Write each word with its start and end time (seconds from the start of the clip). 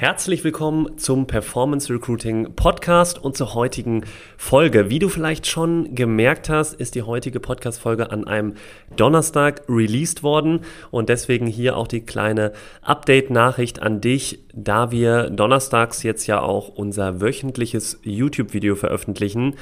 Herzlich 0.00 0.44
willkommen 0.44 0.96
zum 0.96 1.26
Performance 1.26 1.92
Recruiting 1.92 2.54
Podcast 2.54 3.18
und 3.18 3.36
zur 3.36 3.54
heutigen 3.54 4.04
Folge. 4.36 4.90
Wie 4.90 5.00
du 5.00 5.08
vielleicht 5.08 5.48
schon 5.48 5.96
gemerkt 5.96 6.48
hast, 6.48 6.74
ist 6.74 6.94
die 6.94 7.02
heutige 7.02 7.40
Podcast-Folge 7.40 8.12
an 8.12 8.24
einem 8.24 8.54
Donnerstag 8.94 9.62
released 9.68 10.22
worden 10.22 10.60
und 10.92 11.08
deswegen 11.08 11.48
hier 11.48 11.76
auch 11.76 11.88
die 11.88 12.02
kleine 12.02 12.52
Update-Nachricht 12.82 13.82
an 13.82 14.00
dich, 14.00 14.38
da 14.54 14.92
wir 14.92 15.30
donnerstags 15.30 16.04
jetzt 16.04 16.28
ja 16.28 16.42
auch 16.42 16.68
unser 16.68 17.20
wöchentliches 17.20 17.98
YouTube-Video 18.04 18.76
veröffentlichen 18.76 19.56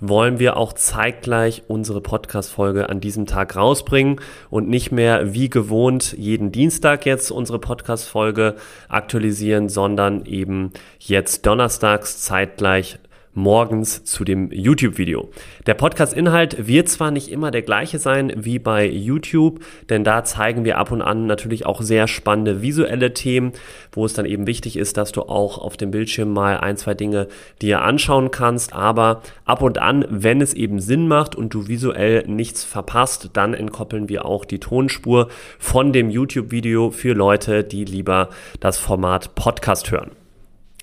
wollen 0.00 0.38
wir 0.38 0.56
auch 0.56 0.72
zeitgleich 0.72 1.62
unsere 1.68 2.00
Podcast-Folge 2.00 2.88
an 2.88 3.00
diesem 3.00 3.26
Tag 3.26 3.56
rausbringen 3.56 4.20
und 4.50 4.68
nicht 4.68 4.92
mehr 4.92 5.34
wie 5.34 5.48
gewohnt 5.48 6.14
jeden 6.18 6.52
Dienstag 6.52 7.06
jetzt 7.06 7.30
unsere 7.30 7.58
Podcast-Folge 7.58 8.56
aktualisieren, 8.88 9.68
sondern 9.68 10.26
eben 10.26 10.72
jetzt 10.98 11.46
donnerstags 11.46 12.20
zeitgleich 12.20 12.98
morgens 13.36 14.02
zu 14.02 14.24
dem 14.24 14.50
YouTube-Video. 14.50 15.30
Der 15.66 15.74
Podcast-Inhalt 15.74 16.66
wird 16.66 16.88
zwar 16.88 17.10
nicht 17.10 17.30
immer 17.30 17.50
der 17.50 17.60
gleiche 17.60 17.98
sein 17.98 18.32
wie 18.34 18.58
bei 18.58 18.88
YouTube, 18.88 19.60
denn 19.90 20.04
da 20.04 20.24
zeigen 20.24 20.64
wir 20.64 20.78
ab 20.78 20.90
und 20.90 21.02
an 21.02 21.26
natürlich 21.26 21.66
auch 21.66 21.82
sehr 21.82 22.08
spannende 22.08 22.62
visuelle 22.62 23.12
Themen, 23.12 23.52
wo 23.92 24.06
es 24.06 24.14
dann 24.14 24.24
eben 24.24 24.46
wichtig 24.46 24.78
ist, 24.78 24.96
dass 24.96 25.12
du 25.12 25.22
auch 25.22 25.58
auf 25.58 25.76
dem 25.76 25.90
Bildschirm 25.90 26.32
mal 26.32 26.56
ein, 26.56 26.78
zwei 26.78 26.94
Dinge 26.94 27.28
dir 27.60 27.82
anschauen 27.82 28.30
kannst. 28.30 28.72
Aber 28.72 29.20
ab 29.44 29.60
und 29.60 29.78
an, 29.78 30.06
wenn 30.08 30.40
es 30.40 30.54
eben 30.54 30.80
Sinn 30.80 31.06
macht 31.06 31.36
und 31.36 31.52
du 31.52 31.68
visuell 31.68 32.24
nichts 32.26 32.64
verpasst, 32.64 33.30
dann 33.34 33.52
entkoppeln 33.52 34.08
wir 34.08 34.24
auch 34.24 34.46
die 34.46 34.60
Tonspur 34.60 35.28
von 35.58 35.92
dem 35.92 36.08
YouTube-Video 36.08 36.90
für 36.90 37.12
Leute, 37.12 37.64
die 37.64 37.84
lieber 37.84 38.30
das 38.60 38.78
Format 38.78 39.34
Podcast 39.34 39.90
hören. 39.90 40.15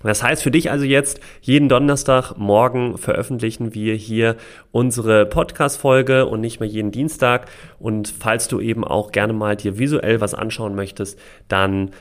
Das 0.03 0.21
heißt 0.21 0.43
für 0.43 0.51
dich 0.51 0.69
also 0.69 0.85
jetzt, 0.85 1.19
jeden 1.41 1.69
Donnerstag 1.69 2.37
morgen 2.37 2.97
veröffentlichen 2.97 3.73
wir 3.73 3.95
hier 3.95 4.35
unsere 4.71 5.25
Podcast-Folge 5.25 6.25
und 6.25 6.41
nicht 6.41 6.59
mehr 6.59 6.69
jeden 6.69 6.91
Dienstag. 6.91 7.49
Und 7.79 8.07
falls 8.07 8.47
du 8.47 8.59
eben 8.59 8.83
auch 8.83 9.11
gerne 9.11 9.33
mal 9.33 9.55
dir 9.55 9.79
visuell 9.79 10.21
was 10.21 10.33
anschauen 10.33 10.75
möchtest, 10.75 11.19
dann 11.47 11.91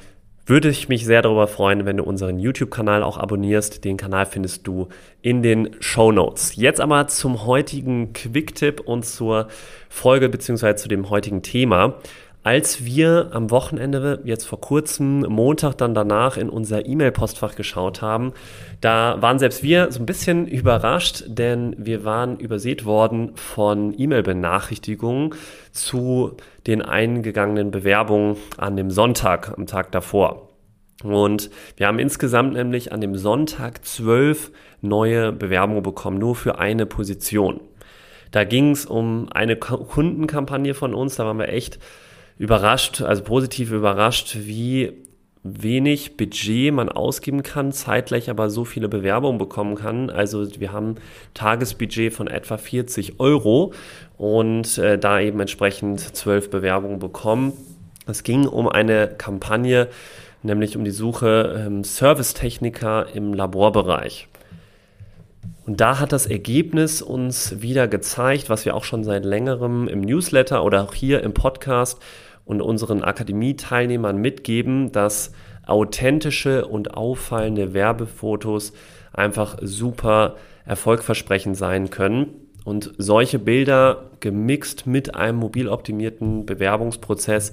würde 0.44 0.68
ich 0.68 0.88
mich 0.88 1.04
sehr 1.04 1.22
darüber 1.22 1.46
freuen, 1.46 1.86
wenn 1.86 1.98
du 1.98 2.04
unseren 2.04 2.38
YouTube-Kanal 2.38 3.04
auch 3.04 3.16
abonnierst. 3.16 3.84
Den 3.84 3.96
Kanal 3.96 4.26
findest 4.26 4.66
du 4.66 4.88
in 5.20 5.42
den 5.42 5.76
Show 5.78 6.10
Notes. 6.10 6.56
Jetzt 6.56 6.80
aber 6.80 7.06
zum 7.06 7.46
heutigen 7.46 8.12
Quick-Tipp 8.12 8.80
und 8.80 9.04
zur 9.04 9.46
Folge 9.88 10.28
beziehungsweise 10.28 10.82
zu 10.82 10.88
dem 10.88 11.10
heutigen 11.10 11.42
Thema. 11.42 11.94
Als 12.44 12.84
wir 12.84 13.28
am 13.30 13.52
Wochenende, 13.52 14.20
jetzt 14.24 14.46
vor 14.46 14.60
kurzem, 14.60 15.20
Montag 15.20 15.78
dann 15.78 15.94
danach 15.94 16.36
in 16.36 16.48
unser 16.48 16.84
E-Mail-Postfach 16.84 17.54
geschaut 17.54 18.02
haben, 18.02 18.32
da 18.80 19.16
waren 19.20 19.38
selbst 19.38 19.62
wir 19.62 19.92
so 19.92 20.00
ein 20.00 20.06
bisschen 20.06 20.48
überrascht, 20.48 21.22
denn 21.28 21.76
wir 21.78 22.04
waren 22.04 22.36
übersät 22.38 22.84
worden 22.84 23.30
von 23.36 23.94
E-Mail-Benachrichtigungen 23.96 25.36
zu 25.70 26.36
den 26.66 26.82
eingegangenen 26.82 27.70
Bewerbungen 27.70 28.36
an 28.56 28.76
dem 28.76 28.90
Sonntag, 28.90 29.56
am 29.56 29.66
Tag 29.66 29.92
davor. 29.92 30.48
Und 31.04 31.48
wir 31.76 31.86
haben 31.86 32.00
insgesamt 32.00 32.54
nämlich 32.54 32.90
an 32.90 33.00
dem 33.00 33.14
Sonntag 33.14 33.84
zwölf 33.84 34.50
neue 34.80 35.30
Bewerbungen 35.30 35.84
bekommen, 35.84 36.18
nur 36.18 36.34
für 36.34 36.58
eine 36.58 36.86
Position. 36.86 37.60
Da 38.32 38.42
ging 38.42 38.72
es 38.72 38.84
um 38.84 39.28
eine 39.30 39.54
Kundenkampagne 39.54 40.74
von 40.74 40.92
uns, 40.92 41.14
da 41.16 41.24
waren 41.24 41.38
wir 41.38 41.48
echt 41.48 41.78
überrascht, 42.42 43.02
also 43.02 43.22
positiv 43.22 43.70
überrascht, 43.70 44.36
wie 44.40 44.94
wenig 45.44 46.16
Budget 46.16 46.74
man 46.74 46.88
ausgeben 46.88 47.44
kann, 47.44 47.70
zeitgleich 47.70 48.30
aber 48.30 48.50
so 48.50 48.64
viele 48.64 48.88
Bewerbungen 48.88 49.38
bekommen 49.38 49.76
kann. 49.76 50.10
Also 50.10 50.48
wir 50.58 50.72
haben 50.72 50.96
Tagesbudget 51.34 52.12
von 52.12 52.26
etwa 52.26 52.56
40 52.56 53.20
Euro 53.20 53.72
und 54.18 54.76
äh, 54.78 54.98
da 54.98 55.20
eben 55.20 55.38
entsprechend 55.38 56.00
zwölf 56.00 56.50
Bewerbungen 56.50 56.98
bekommen. 56.98 57.52
Es 58.08 58.24
ging 58.24 58.48
um 58.48 58.68
eine 58.68 59.06
Kampagne, 59.06 59.86
nämlich 60.42 60.76
um 60.76 60.82
die 60.82 60.90
Suche 60.90 61.64
ähm, 61.64 61.84
Servicetechniker 61.84 63.06
im 63.14 63.34
Laborbereich. 63.34 64.26
Und 65.64 65.80
da 65.80 66.00
hat 66.00 66.10
das 66.10 66.26
Ergebnis 66.26 67.02
uns 67.02 67.62
wieder 67.62 67.86
gezeigt, 67.86 68.50
was 68.50 68.64
wir 68.64 68.74
auch 68.74 68.82
schon 68.82 69.04
seit 69.04 69.24
längerem 69.24 69.86
im 69.86 70.00
Newsletter 70.00 70.64
oder 70.64 70.82
auch 70.82 70.94
hier 70.94 71.22
im 71.22 71.34
Podcast 71.34 72.00
und 72.44 72.60
unseren 72.60 73.02
Akademie-Teilnehmern 73.02 74.16
mitgeben, 74.16 74.92
dass 74.92 75.32
authentische 75.66 76.66
und 76.66 76.94
auffallende 76.94 77.72
Werbefotos 77.72 78.72
einfach 79.12 79.58
super 79.60 80.36
erfolgversprechend 80.64 81.56
sein 81.56 81.90
können. 81.90 82.28
Und 82.64 82.92
solche 82.96 83.38
Bilder 83.38 84.10
gemixt 84.20 84.86
mit 84.86 85.14
einem 85.14 85.38
mobil 85.38 85.68
optimierten 85.68 86.46
Bewerbungsprozess, 86.46 87.52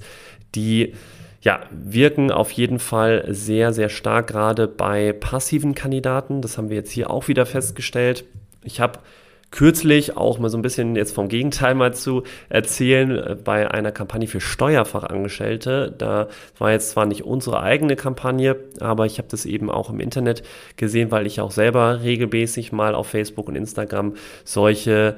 die 0.54 0.94
ja, 1.42 1.60
wirken 1.70 2.30
auf 2.30 2.50
jeden 2.52 2.78
Fall 2.78 3.24
sehr, 3.28 3.72
sehr 3.72 3.88
stark 3.88 4.28
gerade 4.28 4.68
bei 4.68 5.12
passiven 5.12 5.74
Kandidaten. 5.74 6.42
Das 6.42 6.58
haben 6.58 6.68
wir 6.68 6.76
jetzt 6.76 6.92
hier 6.92 7.10
auch 7.10 7.28
wieder 7.28 7.46
festgestellt. 7.46 8.24
Ich 8.62 8.80
habe 8.80 8.98
kürzlich 9.50 10.16
auch 10.16 10.38
mal 10.38 10.48
so 10.48 10.58
ein 10.58 10.62
bisschen 10.62 10.96
jetzt 10.96 11.14
vom 11.14 11.28
Gegenteil 11.28 11.74
mal 11.74 11.92
zu 11.92 12.22
erzählen 12.48 13.10
äh, 13.16 13.36
bei 13.42 13.70
einer 13.70 13.92
Kampagne 13.92 14.28
für 14.28 14.40
Steuerfachangestellte. 14.40 15.94
Da 15.96 16.28
war 16.58 16.72
jetzt 16.72 16.90
zwar 16.90 17.06
nicht 17.06 17.24
unsere 17.24 17.60
eigene 17.60 17.96
Kampagne, 17.96 18.56
aber 18.80 19.06
ich 19.06 19.18
habe 19.18 19.28
das 19.28 19.46
eben 19.46 19.70
auch 19.70 19.90
im 19.90 20.00
Internet 20.00 20.42
gesehen, 20.76 21.10
weil 21.10 21.26
ich 21.26 21.40
auch 21.40 21.50
selber 21.50 22.02
regelmäßig 22.02 22.72
mal 22.72 22.94
auf 22.94 23.08
Facebook 23.08 23.48
und 23.48 23.56
Instagram 23.56 24.14
solche 24.44 25.16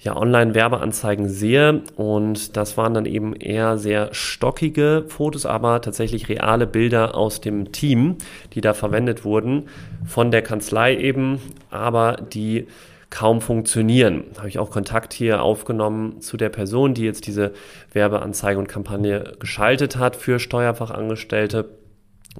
ja, 0.00 0.16
Online-Werbeanzeigen 0.16 1.28
sehe. 1.28 1.82
Und 1.96 2.56
das 2.56 2.76
waren 2.76 2.94
dann 2.94 3.06
eben 3.06 3.34
eher 3.34 3.78
sehr 3.78 4.12
stockige 4.12 5.04
Fotos, 5.08 5.46
aber 5.46 5.80
tatsächlich 5.80 6.28
reale 6.28 6.66
Bilder 6.66 7.16
aus 7.16 7.40
dem 7.40 7.72
Team, 7.72 8.16
die 8.52 8.60
da 8.60 8.74
verwendet 8.74 9.24
wurden, 9.24 9.68
von 10.04 10.30
der 10.30 10.42
Kanzlei 10.42 10.96
eben, 10.96 11.40
aber 11.70 12.16
die 12.32 12.66
kaum 13.14 13.40
funktionieren. 13.40 14.24
Habe 14.38 14.48
ich 14.48 14.58
auch 14.58 14.70
Kontakt 14.70 15.12
hier 15.12 15.40
aufgenommen 15.40 16.20
zu 16.20 16.36
der 16.36 16.48
Person, 16.48 16.94
die 16.94 17.04
jetzt 17.04 17.28
diese 17.28 17.52
Werbeanzeige 17.92 18.58
und 18.58 18.66
Kampagne 18.66 19.34
geschaltet 19.38 19.96
hat 19.96 20.16
für 20.16 20.40
Steuerfachangestellte 20.40 21.68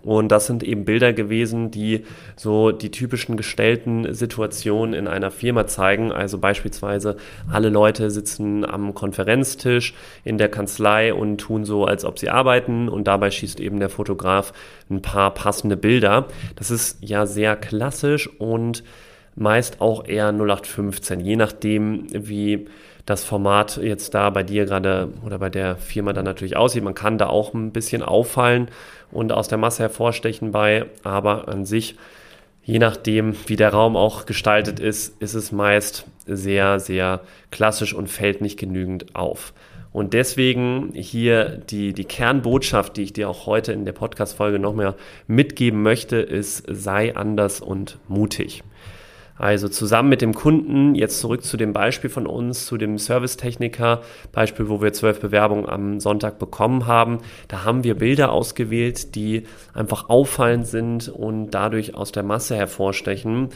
und 0.03 0.33
das 0.33 0.47
sind 0.47 0.65
eben 0.65 0.85
Bilder 0.85 1.13
gewesen, 1.13 1.71
die 1.71 2.05
so 2.35 2.73
die 2.73 2.91
typischen 2.91 3.37
gestellten 3.37 4.13
Situationen 4.13 4.93
in 4.93 5.07
einer 5.07 5.31
Firma 5.31 5.69
zeigen. 5.69 6.11
Also 6.11 6.39
beispielsweise 6.39 7.17
alle 7.49 7.69
Leute 7.69 8.11
sitzen 8.11 8.65
am 8.65 8.95
Konferenztisch 8.95 9.95
in 10.25 10.37
der 10.37 10.49
Kanzlei 10.49 11.15
und 11.15 11.39
tun 11.39 11.65
so, 11.65 11.85
als 11.85 12.05
ob 12.05 12.19
sie 12.19 12.31
arbeiten 12.31 12.89
und 12.89 13.05
dabei 13.07 13.31
schießt 13.31 13.61
eben 13.61 13.79
der 13.79 13.89
Fotograf 13.89 14.53
ein 14.91 15.01
paar 15.01 15.33
passende 15.33 15.77
Bilder. 15.77 16.27
Das 16.57 16.73
ist 16.73 16.99
ja 17.01 17.27
sehr 17.27 17.55
klassisch 17.55 18.29
und 18.41 18.83
meist 19.37 19.81
auch 19.81 20.07
eher 20.07 20.29
0815, 20.29 21.21
je 21.21 21.37
nachdem, 21.37 22.07
wie 22.13 22.67
das 23.07 23.25
Format 23.25 23.77
jetzt 23.77 24.15
da 24.15 24.31
bei 24.31 24.43
dir 24.43 24.65
gerade 24.65 25.13
oder 25.25 25.39
bei 25.39 25.51
der 25.51 25.77
Firma 25.77 26.13
dann 26.13 26.25
natürlich 26.25 26.57
aussieht. 26.57 26.85
Man 26.85 26.95
kann 26.95 27.19
da 27.19 27.27
auch 27.27 27.53
ein 27.53 27.73
bisschen 27.73 28.03
auffallen 28.03 28.69
und 29.11 29.33
aus 29.33 29.49
der 29.49 29.59
Masse 29.59 29.83
hervorstechen 29.83 30.53
bei, 30.53 30.87
aber 31.03 31.49
an 31.49 31.67
sich, 31.67 31.97
je 32.63 32.79
nachdem, 32.79 33.37
wie 33.47 33.57
der 33.57 33.71
Raum 33.71 33.97
auch 33.97 34.25
gestaltet 34.25 34.81
ist, 34.81 35.21
ist 35.21 35.35
es 35.35 35.53
meist 35.53 36.07
sehr, 36.27 36.81
sehr 36.81 37.21
klassisch 37.51 37.93
und 37.93 38.09
fällt 38.09 38.41
nicht 38.41 38.59
genügend 38.59 39.15
auf. 39.15 39.53
Und 39.93 40.13
deswegen 40.13 40.91
hier 40.95 41.63
die, 41.71 41.93
die 41.93 42.05
Kernbotschaft, 42.05 42.97
die 42.97 43.03
ich 43.03 43.13
dir 43.13 43.29
auch 43.29 43.47
heute 43.47 43.73
in 43.73 43.85
der 43.85 43.93
Podcast-Folge 43.93 44.59
noch 44.59 44.75
mehr 44.75 44.97
mitgeben 45.29 45.83
möchte, 45.83 46.17
ist, 46.17 46.65
sei 46.67 47.15
anders 47.15 47.61
und 47.61 47.99
mutig. 48.09 48.65
Also 49.37 49.69
zusammen 49.69 50.11
mit 50.11 50.23
dem 50.23 50.33
Kunden, 50.33 50.95
jetzt 50.95 51.19
zurück 51.19 51.43
zu 51.43 51.57
dem 51.57 51.73
Beispiel 51.73 52.09
von 52.09 52.27
uns, 52.27 52.67
zu 52.67 52.77
dem 52.77 52.99
Servicetechniker, 52.99 54.03
Beispiel, 54.31 54.69
wo 54.69 54.81
wir 54.81 54.93
zwölf 54.93 55.21
Bewerbungen 55.21 55.69
am 55.69 55.99
Sonntag 55.99 56.39
bekommen 56.39 56.87
haben. 56.87 57.19
Da 57.49 57.65
haben 57.65 57.83
wir 57.83 57.97
Bilder 57.97 58.31
ausgewählt, 58.31 59.17
die 59.17 59.45
einfach 59.73 60.09
auffallend 60.09 60.69
sind 60.69 61.09
und 61.09 61.51
dadurch 61.51 61.97
aus 61.97 62.13
der 62.13 62.23
Masse 62.23 62.55
hervorstechen. 62.55 63.49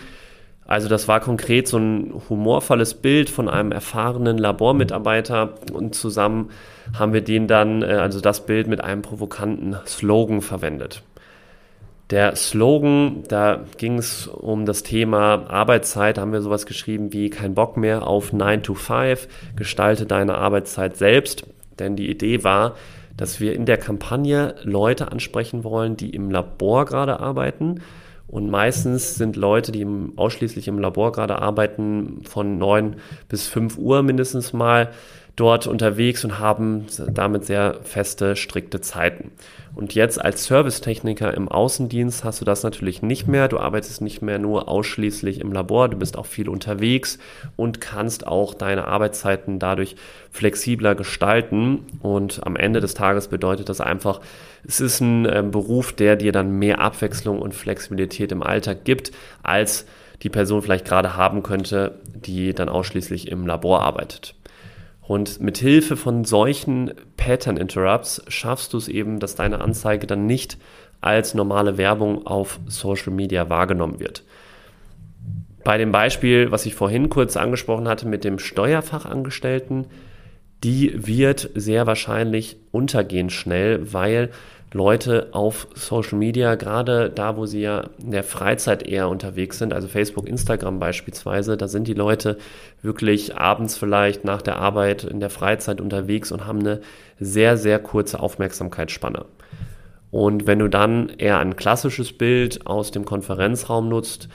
Also 0.67 0.89
das 0.89 1.09
war 1.09 1.21
konkret 1.21 1.67
so 1.67 1.79
ein 1.79 2.13
humorvolles 2.29 2.95
Bild 2.95 3.31
von 3.31 3.49
einem 3.49 3.73
erfahrenen 3.73 4.37
Labormitarbeiter 4.37 5.55
und 5.73 5.95
zusammen 5.95 6.51
haben 6.99 7.15
wir 7.15 7.23
den 7.23 7.47
dann, 7.47 7.83
äh, 7.83 7.87
also 7.87 8.21
das 8.21 8.45
Bild 8.45 8.67
mit 8.67 8.83
einem 8.83 9.01
provokanten 9.01 9.77
Slogan 9.87 10.43
verwendet. 10.43 11.03
Der 12.10 12.37
Slogan, 12.37 13.22
da 13.28 13.64
ging 13.76 13.99
es 13.99 14.26
um 14.26 14.64
das 14.64 14.82
Thema 14.82 15.50
Arbeitszeit, 15.50 16.16
da 16.16 16.22
haben 16.22 16.32
wir 16.32 16.40
sowas 16.40 16.64
geschrieben 16.64 17.12
wie 17.12 17.28
kein 17.28 17.55
Bock 17.55 17.76
mehr 17.76 18.06
auf 18.06 18.32
9 18.32 18.62
to 18.62 18.75
5, 18.75 19.28
gestalte 19.56 20.06
deine 20.06 20.37
Arbeitszeit 20.37 20.96
selbst. 20.96 21.46
Denn 21.78 21.96
die 21.96 22.10
Idee 22.10 22.44
war, 22.44 22.76
dass 23.16 23.40
wir 23.40 23.52
in 23.52 23.66
der 23.66 23.76
Kampagne 23.76 24.55
Leute 24.62 25.12
ansprechen 25.12 25.64
wollen, 25.64 25.96
die 25.99 26.10
im 26.10 26.31
Labor 26.31 26.87
gerade 26.87 27.20
arbeiten. 27.20 27.82
Und 28.26 28.50
meistens 28.50 29.16
sind 29.16 29.37
Leute, 29.37 29.70
die 29.70 29.82
im, 29.82 30.14
ausschließlich 30.16 30.66
im 30.69 30.78
Labor 30.78 31.12
gerade 31.12 31.40
arbeiten, 31.40 32.22
von 32.25 32.56
9 32.56 32.96
bis 33.28 33.49
5 33.49 33.76
Uhr 33.76 34.02
mindestens 34.02 34.55
mal 34.55 34.90
dort 35.38 35.69
unterwegs 35.69 36.25
und 36.25 36.40
haben 36.40 36.87
damit 37.08 37.44
sehr 37.44 37.79
feste, 37.82 38.35
strikte 38.35 38.81
Zeiten. 38.81 39.31
Und 39.75 39.94
jetzt 39.94 40.20
als 40.20 40.44
Servicetechniker 40.46 41.32
im 41.35 41.49
Außendienst 41.49 42.25
hast 42.25 42.40
du 42.40 42.44
das 42.44 42.64
natürlich 42.64 43.02
nicht 43.02 43.29
mehr. 43.29 43.46
Du 43.46 43.58
arbeitest 43.58 44.00
nicht 44.00 44.20
mehr 44.20 44.40
nur 44.40 44.69
ausschließlich 44.69 45.40
im 45.40 45.52
Labor, 45.52 45.88
du 45.88 45.96
bist 45.96 46.19
auch 46.19 46.26
viel 46.26 46.49
unterwegs 46.49 47.19
und 47.55 47.81
kannst 47.81 48.26
auch 48.26 48.55
deine 48.55 48.88
Arbeitszeiten 48.88 49.61
dadurch 49.61 49.94
flexibler 50.32 50.96
gestalten. 50.96 51.87
Und 52.00 52.44
am 52.44 52.56
Ende 52.56 52.81
des 52.81 52.94
Tages 52.94 53.29
bedeutet 53.29 53.69
das 53.69 53.81
einfach, 53.81 54.20
es 54.67 54.81
ist 54.81 55.00
ein 55.00 55.25
äh, 55.26 55.44
Beruf, 55.49 55.93
der 55.93 56.17
dir 56.17 56.32
dann 56.32 56.58
mehr 56.58 56.81
Abwechslung 56.81 57.41
und 57.41 57.55
Flexibilität 57.55 58.32
im 58.32 58.43
Alltag 58.43 58.84
gibt, 58.84 59.12
als 59.44 59.87
die 60.23 60.31
Person 60.31 60.62
vielleicht 60.62 60.84
gerade 60.84 61.17
haben 61.17 61.44
könnte, 61.44 62.00
die 62.12 62.52
dann 62.52 62.69
ausschließlich 62.69 63.31
im 63.31 63.46
Labor 63.46 63.82
arbeitet. 63.82 64.34
Und 65.08 65.40
mit 65.40 65.56
Hilfe 65.56 65.96
von 65.96 66.26
solchen 66.26 66.93
Pattern 67.16 67.56
Interrupts 67.56 68.22
schaffst 68.28 68.75
du 68.75 68.76
es 68.76 68.88
eben, 68.88 69.20
dass 69.20 69.34
deine 69.34 69.62
Anzeige 69.62 70.06
dann 70.06 70.26
nicht 70.26 70.58
als 71.00 71.32
normale 71.32 71.78
Werbung 71.78 72.26
auf 72.26 72.60
Social 72.66 73.14
Media 73.14 73.49
wahrgenommen 73.49 74.00
wird. 74.00 74.22
Bei 75.64 75.78
dem 75.78 75.93
Beispiel, 75.93 76.50
was 76.50 76.66
ich 76.66 76.75
vorhin 76.75 77.08
kurz 77.08 77.38
angesprochen 77.38 77.88
hatte 77.88 78.06
mit 78.06 78.22
dem 78.22 78.38
Steuerfachangestellten, 78.38 79.87
die 80.62 81.06
wird 81.06 81.49
sehr 81.55 81.87
wahrscheinlich 81.87 82.58
untergehen 82.70 83.31
schnell, 83.31 83.94
weil 83.94 84.28
Leute 84.73 85.29
auf 85.32 85.67
Social 85.75 86.19
Media, 86.19 86.55
gerade 86.55 87.11
da, 87.11 87.37
wo 87.37 87.47
sie 87.47 87.61
ja 87.62 87.85
in 88.03 88.11
der 88.11 88.23
Freizeit 88.23 88.82
eher 88.82 89.09
unterwegs 89.09 89.59
sind, 89.59 89.73
also 89.73 89.88
Facebook, 89.88 90.29
Instagram 90.29 90.79
beispielsweise, 90.79 91.56
da 91.56 91.69
sind 91.69 91.88
die 91.88 91.94
Leute 91.94 92.37
wirklich 92.82 93.37
abends 93.37 93.79
vielleicht 93.79 94.25
nach 94.25 94.43
der 94.43 94.56
Arbeit 94.56 95.05
in 95.05 95.20
der 95.20 95.31
Freizeit 95.31 95.81
unterwegs 95.81 96.32
und 96.32 96.47
haben 96.47 96.61
eine 96.61 96.81
sehr, 97.19 97.56
sehr 97.56 97.79
kurze 97.79 98.20
Aufmerksamkeitsspanne. 98.20 99.25
Und 100.11 100.47
wenn 100.47 100.59
du 100.59 100.69
dann 100.69 101.11
eher 101.19 101.38
ein 101.38 101.56
klassisches 101.56 102.12
Bild 102.12 102.67
aus 102.67 102.91
dem 102.91 103.05
Konferenzraum 103.05 103.88
nutzt, 103.88 104.29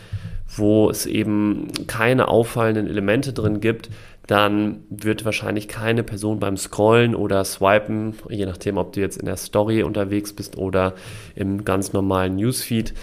wo 0.55 0.89
es 0.89 1.05
eben 1.05 1.67
keine 1.87 2.27
auffallenden 2.27 2.87
Elemente 2.87 3.33
drin 3.33 3.59
gibt, 3.59 3.89
dann 4.27 4.83
wird 4.89 5.25
wahrscheinlich 5.25 5.67
keine 5.67 6.03
Person 6.03 6.39
beim 6.39 6.55
Scrollen 6.55 7.13
oder 7.13 7.43
Swipen, 7.43 8.15
je 8.29 8.45
nachdem, 8.45 8.77
ob 8.77 8.93
du 8.93 9.01
jetzt 9.01 9.17
in 9.17 9.25
der 9.25 9.37
Story 9.37 9.83
unterwegs 9.83 10.33
bist 10.33 10.57
oder 10.57 10.93
im 11.35 11.65
ganz 11.65 11.91
normalen 11.91 12.35
Newsfeed, 12.37 12.93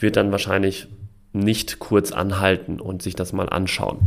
wird 0.00 0.16
dann 0.16 0.32
wahrscheinlich 0.32 0.88
nicht 1.32 1.78
kurz 1.78 2.12
anhalten 2.12 2.80
und 2.80 3.02
sich 3.02 3.14
das 3.14 3.32
mal 3.32 3.48
anschauen. 3.48 3.98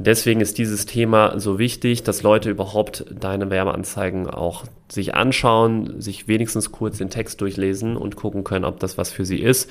Deswegen 0.00 0.40
ist 0.40 0.58
dieses 0.58 0.86
Thema 0.86 1.40
so 1.40 1.58
wichtig, 1.58 2.04
dass 2.04 2.22
Leute 2.22 2.50
überhaupt 2.50 3.04
deine 3.10 3.50
Werbeanzeigen 3.50 4.30
auch 4.30 4.64
sich 4.88 5.14
anschauen, 5.14 6.00
sich 6.00 6.28
wenigstens 6.28 6.70
kurz 6.70 6.98
den 6.98 7.10
Text 7.10 7.40
durchlesen 7.40 7.96
und 7.96 8.14
gucken 8.14 8.44
können, 8.44 8.64
ob 8.64 8.78
das 8.78 8.96
was 8.96 9.10
für 9.10 9.24
sie 9.24 9.40
ist 9.40 9.68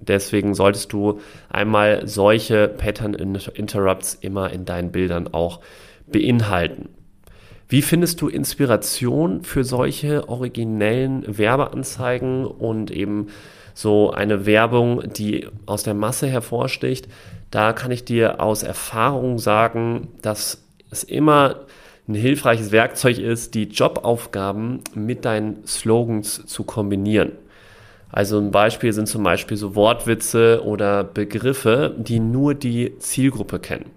Deswegen 0.00 0.54
solltest 0.54 0.92
du 0.92 1.20
einmal 1.48 2.06
solche 2.06 2.68
Pattern 2.68 3.14
Interrupts 3.14 4.14
immer 4.14 4.50
in 4.50 4.64
deinen 4.64 4.92
Bildern 4.92 5.28
auch 5.32 5.60
beinhalten. 6.06 6.88
Wie 7.68 7.82
findest 7.82 8.20
du 8.20 8.28
Inspiration 8.28 9.44
für 9.44 9.62
solche 9.62 10.28
originellen 10.28 11.24
Werbeanzeigen 11.38 12.44
und 12.44 12.90
eben 12.90 13.28
so 13.74 14.10
eine 14.10 14.44
Werbung, 14.44 15.12
die 15.12 15.46
aus 15.66 15.84
der 15.84 15.94
Masse 15.94 16.26
hervorsticht? 16.26 17.06
Da 17.52 17.72
kann 17.72 17.92
ich 17.92 18.04
dir 18.04 18.40
aus 18.40 18.64
Erfahrung 18.64 19.38
sagen, 19.38 20.08
dass 20.20 20.64
es 20.90 21.04
immer 21.04 21.60
ein 22.08 22.14
hilfreiches 22.16 22.72
Werkzeug 22.72 23.18
ist, 23.18 23.54
die 23.54 23.64
Jobaufgaben 23.64 24.80
mit 24.94 25.24
deinen 25.24 25.64
Slogans 25.64 26.44
zu 26.46 26.64
kombinieren. 26.64 27.32
Also 28.12 28.38
ein 28.38 28.50
Beispiel 28.50 28.92
sind 28.92 29.06
zum 29.06 29.22
Beispiel 29.22 29.56
so 29.56 29.74
Wortwitze 29.74 30.62
oder 30.64 31.04
Begriffe, 31.04 31.94
die 31.96 32.18
nur 32.18 32.54
die 32.54 32.98
Zielgruppe 32.98 33.60
kennen. 33.60 33.90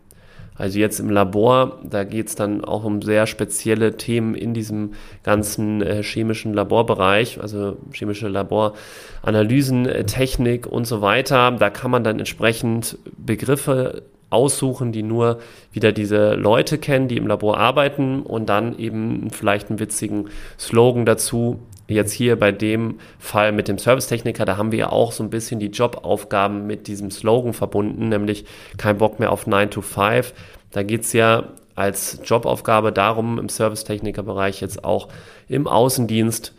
Also 0.56 0.78
jetzt 0.78 1.00
im 1.00 1.10
Labor, 1.10 1.80
da 1.84 2.04
geht 2.04 2.28
es 2.28 2.36
dann 2.36 2.64
auch 2.64 2.84
um 2.84 3.02
sehr 3.02 3.26
spezielle 3.26 3.98
Themen 3.98 4.36
in 4.36 4.54
diesem 4.54 4.92
ganzen 5.24 5.82
äh, 5.82 6.04
chemischen 6.04 6.54
Laborbereich, 6.54 7.42
also 7.42 7.78
chemische 7.92 8.28
Laboranalysen, 8.28 9.88
äh, 9.88 10.04
Technik 10.04 10.68
und 10.68 10.86
so 10.86 11.02
weiter. 11.02 11.52
Da 11.52 11.72
kann 11.72 11.90
man 11.90 12.04
dann 12.04 12.20
entsprechend 12.20 13.00
Begriffe 13.18 14.04
aussuchen, 14.30 14.92
die 14.92 15.04
nur 15.04 15.40
wieder 15.72 15.92
diese 15.92 16.34
Leute 16.36 16.78
kennen, 16.78 17.08
die 17.08 17.18
im 17.18 17.28
Labor 17.28 17.58
arbeiten 17.58 18.22
und 18.22 18.48
dann 18.48 18.78
eben 18.78 19.30
vielleicht 19.32 19.70
einen 19.70 19.80
witzigen 19.80 20.30
Slogan 20.60 21.06
dazu, 21.06 21.60
Jetzt 21.88 22.14
hier 22.14 22.38
bei 22.38 22.52
dem 22.52 23.00
Fall 23.20 23.52
mit 23.52 23.68
dem 23.68 23.78
Servicetechniker, 23.78 24.46
da 24.46 24.58
haben 24.58 24.72
wir 24.72 24.80
ja 24.80 24.90
auch 24.90 25.12
so 25.12 25.22
ein 25.22 25.30
bisschen 25.30 25.60
die 25.60 25.68
Jobaufgaben 25.68 26.66
mit 26.66 26.88
diesem 26.88 27.12
Slogan 27.12 27.54
verbunden, 27.54 28.10
nämlich 28.10 28.46
kein 28.78 28.98
Bock 28.98 29.20
mehr 29.20 29.32
auf 29.32 29.48
9 29.48 29.70
to 29.70 29.82
5. 29.82 30.34
Da 30.72 30.84
geht 30.84 31.02
es 31.02 31.14
ja 31.14 31.50
als 31.76 32.20
Jobaufgabe 32.24 32.92
darum, 32.92 33.38
im 33.38 33.50
Servicetechnikerbereich 33.50 34.62
jetzt 34.62 34.84
auch 34.84 35.10
im 35.48 35.68
Außendienst 35.68 36.54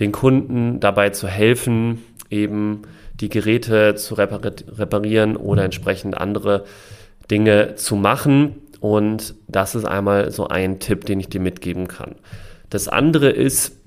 den 0.00 0.12
Kunden 0.12 0.80
dabei 0.80 1.10
zu 1.10 1.28
helfen, 1.28 2.02
eben 2.30 2.82
die 3.20 3.28
Geräte 3.28 3.94
zu 3.94 4.14
reparieren 4.14 5.36
oder 5.36 5.64
entsprechend 5.64 6.16
andere 6.16 6.64
Dinge 7.30 7.74
zu 7.76 7.96
machen. 7.96 8.56
Und 8.80 9.34
das 9.48 9.74
ist 9.74 9.84
einmal 9.84 10.30
so 10.30 10.48
ein 10.48 10.78
Tipp, 10.78 11.04
den 11.04 11.20
ich 11.20 11.28
dir 11.28 11.40
mitgeben 11.40 11.88
kann. 11.88 12.14
Das 12.70 12.86
andere 12.86 13.30
ist, 13.30 13.77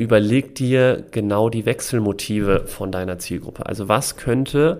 überleg 0.00 0.54
dir 0.54 1.04
genau 1.10 1.50
die 1.50 1.66
Wechselmotive 1.66 2.64
von 2.66 2.90
deiner 2.90 3.18
Zielgruppe. 3.18 3.66
Also 3.66 3.86
was 3.86 4.16
könnte, 4.16 4.78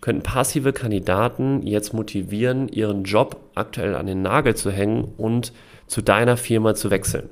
könnten 0.00 0.24
passive 0.24 0.72
Kandidaten 0.72 1.62
jetzt 1.62 1.94
motivieren, 1.94 2.66
ihren 2.66 3.04
Job 3.04 3.36
aktuell 3.54 3.94
an 3.94 4.06
den 4.06 4.22
Nagel 4.22 4.56
zu 4.56 4.72
hängen 4.72 5.12
und 5.16 5.52
zu 5.86 6.02
deiner 6.02 6.36
Firma 6.36 6.74
zu 6.74 6.90
wechseln? 6.90 7.30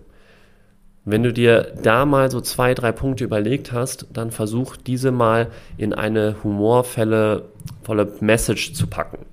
Wenn 1.05 1.25
du 1.25 1.33
dir 1.33 1.75
da 1.83 2.07
mal 2.07 2.31
so 2.31 2.41
zwei, 2.41 2.73
drei 2.73 2.93
Punkte 2.93 3.25
überlegt 3.25 3.73
hast, 3.73 4.07
dann 4.13 4.31
versuch 4.31 4.77
diese 4.77 5.11
mal 5.11 5.49
in 5.77 5.93
eine 5.93 6.37
humorvolle 6.45 7.47
volle 7.83 8.13
Message 8.21 8.75
zu 8.75 8.87
packen. 8.87 9.27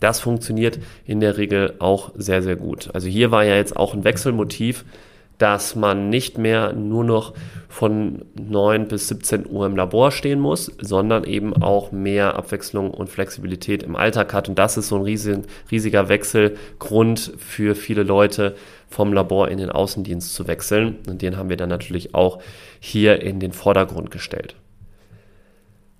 Das 0.00 0.20
funktioniert 0.20 0.78
in 1.06 1.20
der 1.20 1.38
Regel 1.38 1.76
auch 1.78 2.12
sehr, 2.14 2.42
sehr 2.42 2.56
gut. 2.56 2.90
Also 2.92 3.08
hier 3.08 3.30
war 3.30 3.44
ja 3.44 3.56
jetzt 3.56 3.74
auch 3.74 3.94
ein 3.94 4.04
Wechselmotiv, 4.04 4.84
dass 5.40 5.74
man 5.74 6.10
nicht 6.10 6.36
mehr 6.36 6.74
nur 6.74 7.02
noch 7.02 7.32
von 7.68 8.26
9 8.38 8.88
bis 8.88 9.08
17 9.08 9.48
Uhr 9.48 9.64
im 9.64 9.74
Labor 9.74 10.10
stehen 10.10 10.38
muss, 10.38 10.70
sondern 10.80 11.24
eben 11.24 11.54
auch 11.62 11.92
mehr 11.92 12.36
Abwechslung 12.36 12.90
und 12.90 13.08
Flexibilität 13.08 13.82
im 13.82 13.96
Alltag 13.96 14.34
hat. 14.34 14.50
Und 14.50 14.58
das 14.58 14.76
ist 14.76 14.88
so 14.88 14.96
ein 14.96 15.02
riesig, 15.02 15.38
riesiger 15.70 16.10
Wechselgrund 16.10 17.32
für 17.38 17.74
viele 17.74 18.02
Leute, 18.02 18.54
vom 18.88 19.14
Labor 19.14 19.48
in 19.48 19.58
den 19.58 19.70
Außendienst 19.70 20.34
zu 20.34 20.46
wechseln. 20.46 20.98
Und 21.08 21.22
den 21.22 21.38
haben 21.38 21.48
wir 21.48 21.56
dann 21.56 21.70
natürlich 21.70 22.14
auch 22.14 22.42
hier 22.78 23.22
in 23.22 23.40
den 23.40 23.52
Vordergrund 23.52 24.10
gestellt. 24.10 24.56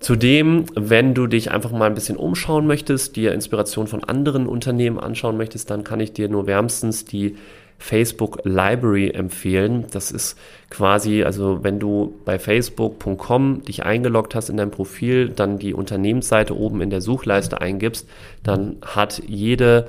Zudem, 0.00 0.66
wenn 0.74 1.14
du 1.14 1.26
dich 1.26 1.50
einfach 1.50 1.72
mal 1.72 1.86
ein 1.86 1.94
bisschen 1.94 2.16
umschauen 2.16 2.66
möchtest, 2.66 3.16
dir 3.16 3.32
Inspiration 3.32 3.86
von 3.86 4.04
anderen 4.04 4.46
Unternehmen 4.46 4.98
anschauen 4.98 5.36
möchtest, 5.36 5.70
dann 5.70 5.84
kann 5.84 6.00
ich 6.00 6.12
dir 6.12 6.28
nur 6.28 6.46
wärmstens 6.46 7.04
die 7.04 7.36
Facebook 7.80 8.40
Library 8.44 9.08
empfehlen. 9.10 9.86
Das 9.90 10.12
ist 10.12 10.38
quasi, 10.68 11.24
also 11.24 11.64
wenn 11.64 11.80
du 11.80 12.14
bei 12.26 12.38
facebook.com 12.38 13.62
dich 13.62 13.84
eingeloggt 13.84 14.34
hast 14.34 14.50
in 14.50 14.58
dein 14.58 14.70
Profil, 14.70 15.30
dann 15.30 15.58
die 15.58 15.72
Unternehmensseite 15.72 16.56
oben 16.56 16.82
in 16.82 16.90
der 16.90 17.00
Suchleiste 17.00 17.60
eingibst, 17.60 18.06
dann 18.44 18.76
hat 18.82 19.22
jede 19.26 19.88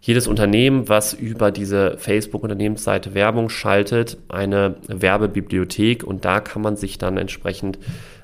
jedes 0.00 0.26
Unternehmen, 0.26 0.90
was 0.90 1.14
über 1.14 1.50
diese 1.50 1.96
Facebook-Unternehmensseite 1.96 3.14
Werbung 3.14 3.48
schaltet, 3.48 4.18
eine 4.28 4.76
Werbebibliothek 4.86 6.04
und 6.04 6.26
da 6.26 6.40
kann 6.40 6.60
man 6.60 6.76
sich 6.76 6.98
dann 6.98 7.16
entsprechend 7.16 7.78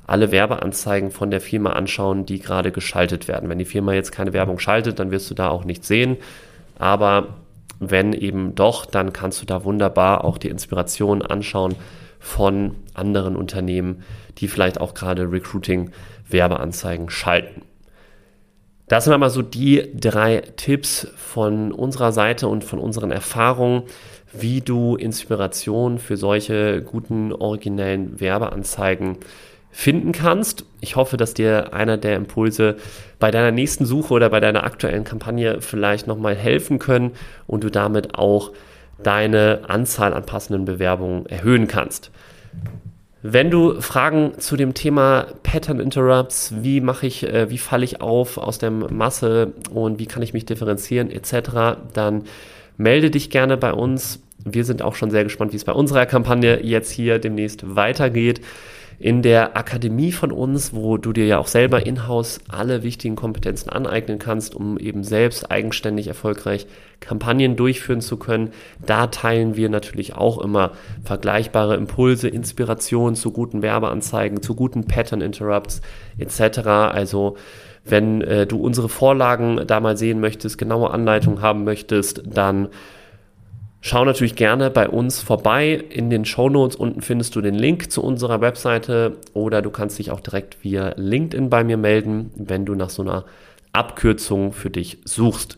alle 0.07 0.31
Werbeanzeigen 0.31 1.11
von 1.11 1.31
der 1.31 1.41
Firma 1.41 1.71
anschauen, 1.71 2.27
die 2.27 2.39
gerade 2.39 2.71
geschaltet 2.71 3.29
werden. 3.29 3.49
Wenn 3.49 3.59
die 3.59 3.65
Firma 3.65 3.95
jetzt 3.95 4.13
keine 4.13 4.35
Werbung 4.35 4.59
schaltet, 4.59 4.99
dann 4.99 5.11
wirst 5.11 5.31
du 5.31 5.35
da 5.35 5.49
auch 5.49 5.65
nichts 5.65 5.89
sehen. 5.89 6.19
Aber 6.79 7.37
wenn 7.81 8.13
eben 8.13 8.55
doch, 8.55 8.87
dann 8.87 9.13
kannst 9.13 9.43
du 9.43 9.47
da 9.47 9.65
wunderbar 9.65 10.25
auch 10.25 10.39
die 10.39 10.49
Inspiration 10.49 11.23
anschauen 11.23 11.75
von 12.21 12.77
anderen 12.95 13.35
Unternehmen, 13.35 14.05
die 14.39 14.47
vielleicht 14.47 14.81
auch 14.81 14.95
gerade 14.95 15.33
Recruiting-Werbeanzeigen 15.33 17.09
schalten. 17.09 17.63
Das 18.87 19.05
sind 19.05 19.15
einmal 19.15 19.31
so 19.31 19.41
die 19.41 19.89
drei 19.95 20.43
Tipps 20.57 21.09
von 21.17 21.73
unserer 21.73 22.13
Seite 22.13 22.49
und 22.49 22.65
von 22.65 22.79
unseren 22.79 23.11
Erfahrungen, 23.11 23.85
wie 24.33 24.61
du 24.61 24.97
Inspiration 24.97 25.99
für 25.99 26.17
solche 26.17 26.83
guten, 26.83 27.33
originellen 27.33 28.21
Werbeanzeigen 28.21 29.19
finden 29.71 30.13
kannst. 30.13 30.65
Ich 30.81 30.97
hoffe, 30.97 31.17
dass 31.17 31.35
dir 31.35 31.73
einer 31.73 31.97
der 31.97 32.17
Impulse 32.17 32.77
bei 33.19 33.31
deiner 33.31 33.53
nächsten 33.53 33.87
Suche 33.87 34.15
oder 34.15 34.31
bei 34.31 34.41
deiner 34.41 34.65
aktuellen 34.65 35.05
Kampagne 35.05 35.61
vielleicht 35.61 36.07
nochmal 36.07 36.35
helfen 36.35 36.79
können 36.79 37.13
und 37.47 37.65
du 37.65 37.71
damit 37.71 38.15
auch 38.17 38.53
deine 39.03 39.61
Anzahl 39.69 40.13
an 40.13 40.27
passenden 40.27 40.65
Bewerbungen 40.65 41.27
erhöhen 41.27 41.69
kannst. 41.69 42.11
Wenn 43.23 43.51
du 43.51 43.81
Fragen 43.83 44.33
zu 44.39 44.57
dem 44.57 44.73
Thema 44.73 45.27
Pattern 45.43 45.79
Interrupts, 45.79 46.55
wie 46.63 46.81
mache 46.81 47.07
ich, 47.07 47.27
äh, 47.27 47.51
wie 47.51 47.59
falle 47.59 47.85
ich 47.85 48.01
auf 48.01 48.39
aus 48.39 48.59
der 48.59 48.71
Masse 48.71 49.53
und 49.73 49.99
wie 49.99 50.07
kann 50.07 50.23
ich 50.23 50.33
mich 50.33 50.47
differenzieren 50.47 51.11
etc., 51.11 51.77
dann 51.93 52.25
melde 52.79 53.11
dich 53.11 53.29
gerne 53.29 53.59
bei 53.59 53.75
uns. 53.75 54.23
Wir 54.43 54.65
sind 54.65 54.81
auch 54.81 54.95
schon 54.95 55.11
sehr 55.11 55.25
gespannt, 55.25 55.53
wie 55.53 55.57
es 55.57 55.65
bei 55.65 55.73
unserer 55.73 56.07
Kampagne 56.07 56.65
jetzt 56.65 56.91
hier 56.91 57.19
demnächst 57.19 57.77
weitergeht 57.77 58.41
in 59.01 59.23
der 59.23 59.57
Akademie 59.57 60.13
von 60.13 60.31
uns, 60.31 60.75
wo 60.75 60.99
du 60.99 61.15
dir 61.15 61.25
ja 61.25 61.39
auch 61.39 61.47
selber 61.47 61.87
in-house 61.87 62.39
alle 62.49 62.83
wichtigen 62.83 63.17
Kompetenzen 63.17 63.71
aneignen 63.71 64.19
kannst, 64.19 64.55
um 64.55 64.79
eben 64.79 65.05
selbst 65.05 65.51
eigenständig 65.51 66.07
erfolgreich 66.07 66.67
Kampagnen 67.01 67.57
durchführen 67.57 68.03
zu 68.03 68.19
können. 68.19 68.51
Da 68.85 69.07
teilen 69.07 69.57
wir 69.57 69.71
natürlich 69.71 70.15
auch 70.17 70.39
immer 70.39 70.73
vergleichbare 71.03 71.77
Impulse, 71.77 72.29
Inspirationen 72.29 73.15
zu 73.15 73.33
guten 73.33 73.63
Werbeanzeigen, 73.63 74.43
zu 74.43 74.55
guten 74.55 74.85
Pattern 74.85 75.23
Interrupts 75.23 75.81
etc. 76.19 76.59
Also 76.59 77.39
wenn 77.87 78.21
äh, 78.21 78.47
du 78.47 78.61
unsere 78.61 78.91
Vorlagen 78.91 79.63
da 79.67 79.81
mal 79.81 79.97
sehen 79.97 80.21
möchtest, 80.21 80.59
genaue 80.59 80.91
Anleitungen 80.91 81.41
haben 81.41 81.65
möchtest, 81.65 82.23
dann 82.27 82.69
Schau 83.83 84.05
natürlich 84.05 84.37
gerne 84.37 84.71
bei 84.71 84.89
uns 84.89 85.21
vorbei. 85.21 85.83
In 85.89 86.11
den 86.11 86.27
Show 86.27 86.51
Notes 86.51 86.77
unten 86.77 87.01
findest 87.01 87.35
du 87.35 87.41
den 87.41 87.55
Link 87.55 87.91
zu 87.91 88.03
unserer 88.03 88.43
Webseite 88.43 89.17
oder 89.33 89.63
du 89.63 89.71
kannst 89.71 89.99
dich 89.99 90.11
auch 90.11 90.21
direkt 90.21 90.63
via 90.63 90.93
LinkedIn 90.97 91.49
bei 91.49 91.65
mir 91.65 91.79
melden, 91.79 92.31
wenn 92.37 92.67
du 92.67 92.75
nach 92.75 92.91
so 92.91 93.01
einer 93.01 93.25
Abkürzung 93.73 94.53
für 94.53 94.69
dich 94.69 94.99
suchst. 95.05 95.57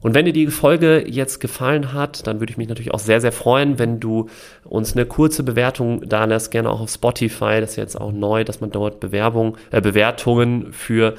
Und 0.00 0.14
wenn 0.14 0.26
dir 0.26 0.32
die 0.32 0.46
Folge 0.48 1.04
jetzt 1.08 1.40
gefallen 1.40 1.92
hat, 1.92 2.26
dann 2.26 2.40
würde 2.40 2.52
ich 2.52 2.58
mich 2.58 2.68
natürlich 2.68 2.94
auch 2.94 3.00
sehr, 3.00 3.20
sehr 3.20 3.32
freuen, 3.32 3.78
wenn 3.80 3.98
du 3.98 4.28
uns 4.64 4.92
eine 4.92 5.06
kurze 5.06 5.42
Bewertung 5.42 6.08
da 6.08 6.26
lässt, 6.26 6.52
gerne 6.52 6.70
auch 6.70 6.80
auf 6.80 6.90
Spotify. 6.90 7.60
Das 7.60 7.70
ist 7.70 7.76
jetzt 7.76 8.00
auch 8.00 8.12
neu, 8.12 8.44
dass 8.44 8.60
man 8.60 8.70
dort 8.70 9.00
Bewerbung, 9.00 9.56
äh, 9.72 9.80
Bewertungen 9.80 10.72
für 10.72 11.14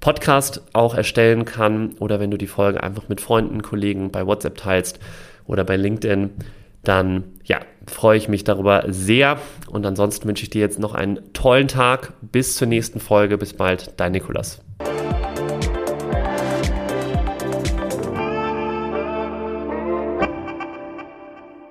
Podcast 0.00 0.62
auch 0.72 0.94
erstellen 0.94 1.44
kann 1.44 1.92
oder 2.00 2.18
wenn 2.18 2.30
du 2.30 2.38
die 2.38 2.46
Folge 2.46 2.82
einfach 2.82 3.08
mit 3.08 3.20
Freunden, 3.20 3.62
Kollegen 3.62 4.10
bei 4.10 4.26
WhatsApp 4.26 4.56
teilst 4.56 4.98
oder 5.46 5.64
bei 5.64 5.76
LinkedIn, 5.76 6.30
dann 6.82 7.24
ja, 7.44 7.60
freue 7.86 8.16
ich 8.16 8.28
mich 8.28 8.44
darüber 8.44 8.84
sehr. 8.88 9.38
Und 9.68 9.84
ansonsten 9.86 10.28
wünsche 10.28 10.44
ich 10.44 10.50
dir 10.50 10.60
jetzt 10.60 10.78
noch 10.78 10.94
einen 10.94 11.32
tollen 11.32 11.68
Tag. 11.68 12.12
Bis 12.20 12.56
zur 12.56 12.68
nächsten 12.68 13.00
Folge. 13.00 13.38
Bis 13.38 13.54
bald, 13.54 13.92
dein 13.96 14.12
Nikolas. 14.12 14.65